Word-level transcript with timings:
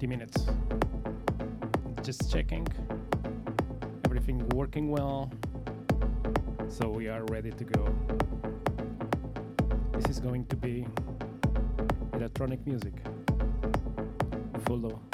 20 0.00 0.16
minutes. 0.16 0.46
Just 2.02 2.32
checking 2.32 2.66
everything 4.06 4.48
working 4.54 4.90
well, 4.90 5.30
so 6.68 6.88
we 6.88 7.06
are 7.08 7.22
ready 7.26 7.50
to 7.50 7.64
go. 7.64 7.94
This 9.92 10.06
is 10.08 10.18
going 10.18 10.46
to 10.46 10.56
be 10.56 10.86
electronic 12.14 12.66
music, 12.66 12.94
full 14.64 14.86
of, 14.86 15.09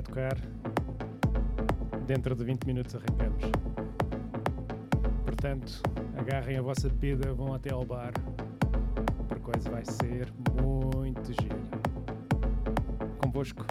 a 0.00 0.02
tocar. 0.02 0.36
Dentro 2.06 2.34
de 2.34 2.44
20 2.44 2.64
minutos 2.64 2.94
arrancamos. 2.94 3.44
Portanto, 5.24 5.82
agarrem 6.18 6.56
a 6.56 6.62
vossa 6.62 6.88
bebida, 6.88 7.32
vão 7.34 7.54
até 7.54 7.72
ao 7.72 7.84
bar. 7.84 8.12
Porque 9.28 9.70
vai 9.70 9.84
ser 9.84 10.32
muito 10.60 11.32
giro. 11.40 11.60
Convosco, 13.18 13.64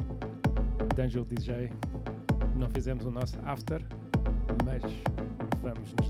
D'Angelo 0.95 1.25
DJ. 1.25 1.72
Não 2.56 2.69
fizemos 2.69 3.06
o 3.06 3.12
nosso 3.12 3.38
after, 3.45 3.81
mas 4.66 4.84
vamos 5.62 5.94
nos 5.95 6.09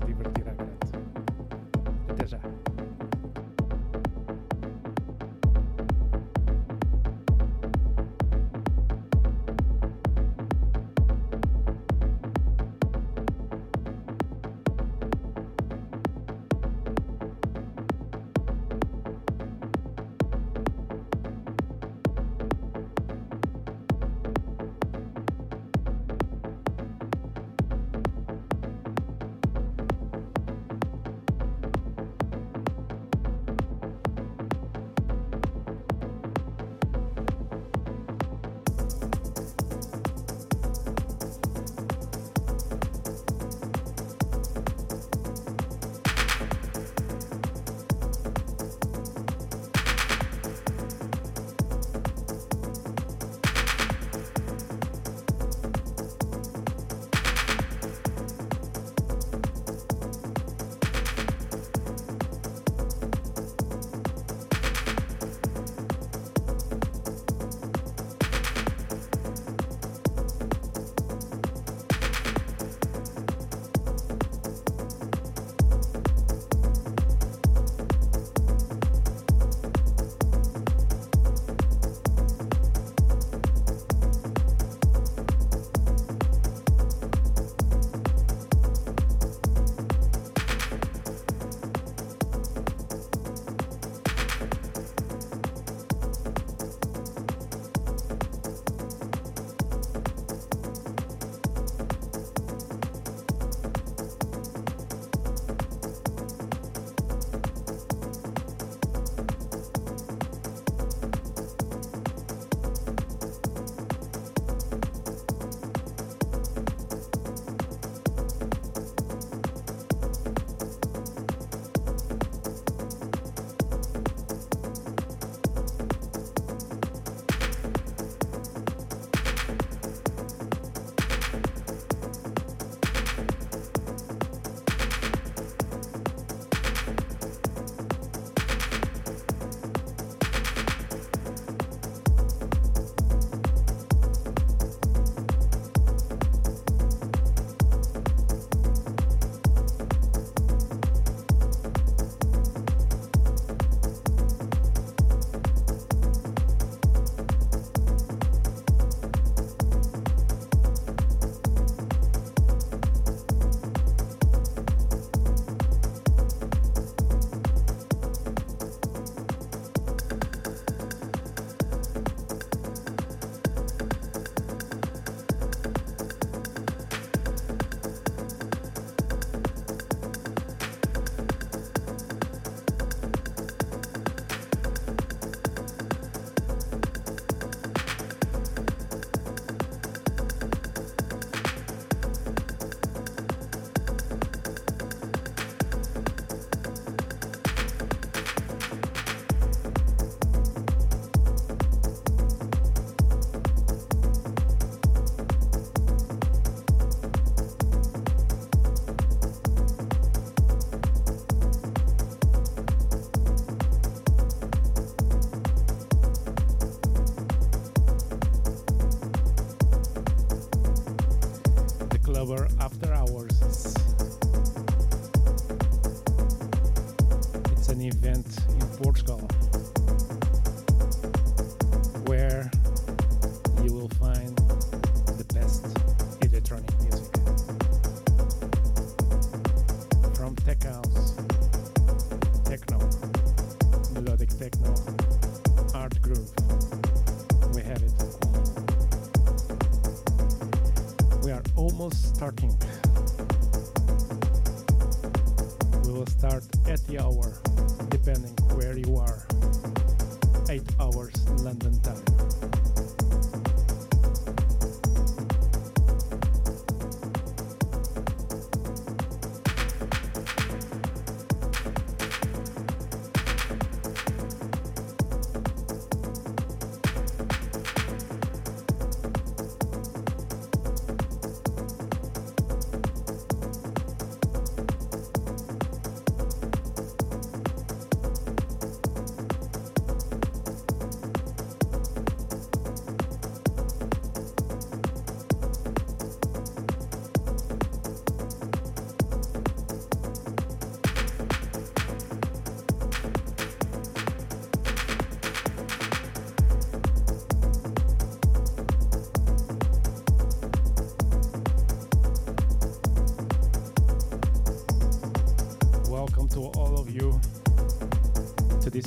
almost 252.38 252.69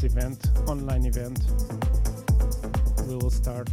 event, 0.03 0.47
online 0.67 1.05
event. 1.05 1.39
We 3.07 3.15
will 3.15 3.29
start 3.29 3.69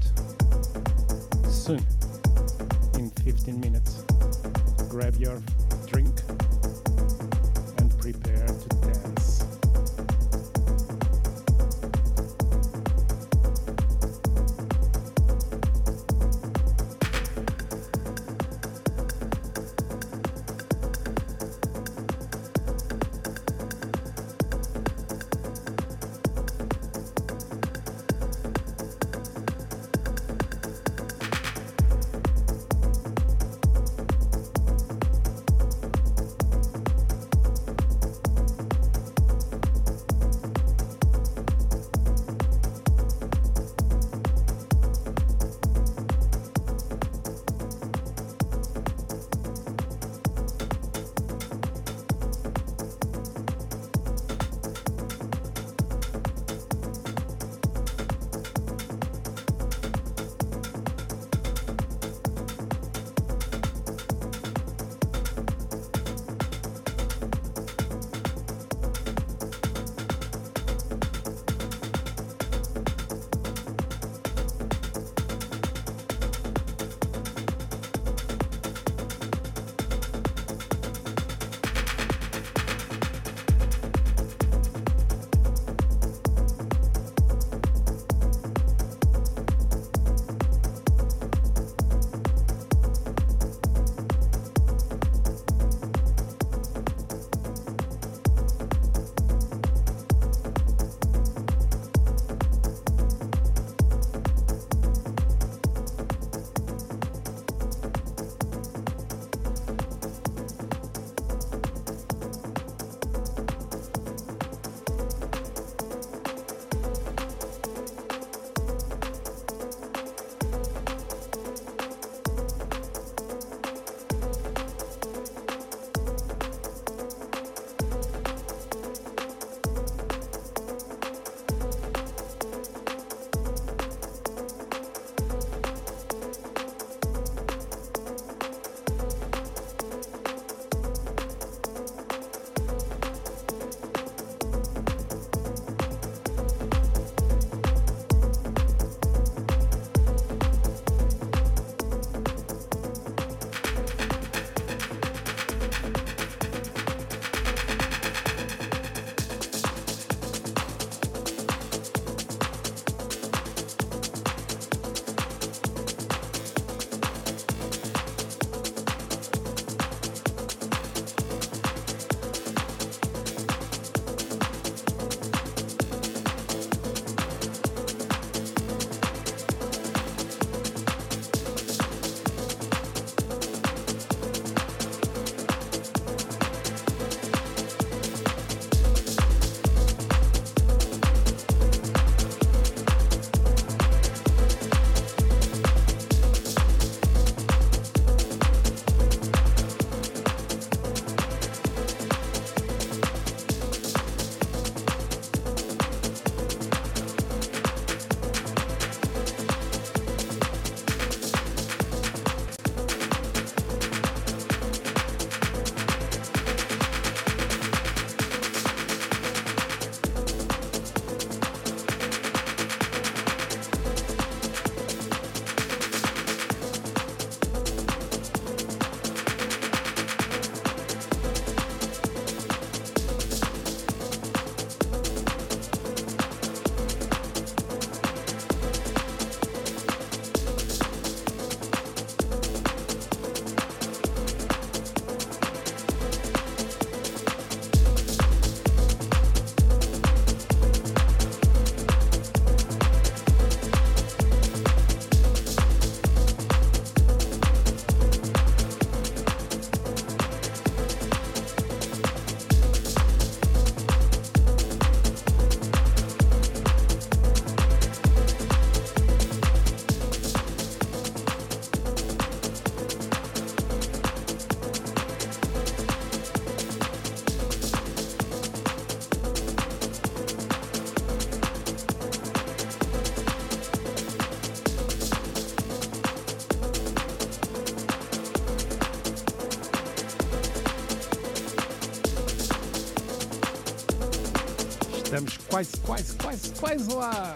quase, 295.90 296.50
quase 296.61 296.92
lá. 296.94 297.35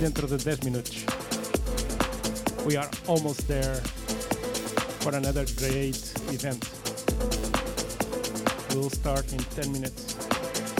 Dentro 0.00 0.26
de 0.26 0.38
10 0.38 0.60
minutos. 0.64 1.04
We 2.64 2.76
are 2.76 2.88
almost 3.06 3.46
there 3.46 3.76
for 5.00 5.14
another 5.14 5.44
great 5.56 6.14
event. 6.30 6.64
We'll 8.74 8.90
start 8.90 9.30
in 9.32 9.38
10 9.38 9.70
minutes. 9.70 10.16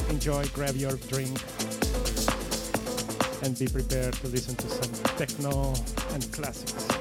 Enjoy, 0.08 0.46
grab 0.54 0.76
your 0.76 0.96
drink, 1.08 1.38
and 3.42 3.58
be 3.58 3.66
prepared 3.66 4.14
to 4.14 4.28
listen 4.28 4.56
to 4.56 4.68
some 4.68 4.92
techno 5.16 5.74
and 6.14 6.32
classics. 6.32 6.91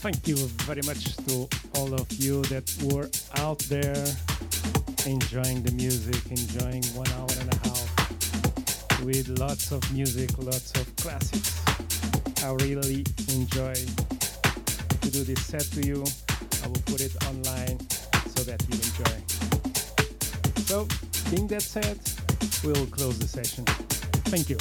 Thank 0.00 0.26
you, 0.26 0.36
very 0.64 0.80
much 0.86 1.14
to 1.28 1.46
all 1.76 1.92
of 1.92 2.10
you 2.12 2.40
that 2.44 2.64
were 2.90 3.10
out 3.36 3.58
there 3.68 4.06
enjoying 5.04 5.62
the 5.62 5.72
music, 5.72 6.24
enjoying 6.30 6.82
one 6.96 7.06
hour 7.18 7.28
and 7.38 7.52
a 7.52 7.58
half 7.68 9.04
with 9.04 9.28
lots 9.38 9.72
of 9.72 9.82
music, 9.92 10.30
lots 10.38 10.72
of 10.80 10.96
classics. 10.96 11.60
I 12.42 12.52
really 12.64 13.04
enjoy 13.28 13.74
to 13.74 15.10
do 15.10 15.22
this 15.22 15.44
set 15.44 15.68
to 15.76 15.86
you. 15.86 16.02
I 16.64 16.68
will 16.68 16.82
put 16.86 17.02
it 17.02 17.12
online 17.26 17.78
so 18.32 18.42
that 18.44 18.64
you 18.72 18.80
enjoy. 18.80 19.20
So, 20.64 20.88
being 21.30 21.46
that 21.48 21.60
said, 21.60 21.98
we'll 22.64 22.86
close 22.86 23.18
the 23.18 23.28
session. 23.28 23.66
Thank 24.32 24.48
you. 24.48 24.56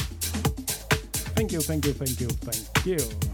Thank 1.36 1.53
you, 1.53 1.61
thank 1.61 1.86
you, 1.86 1.94
thank 1.94 2.20
you, 2.20 2.28
thank 2.28 2.86
you. 2.86 3.28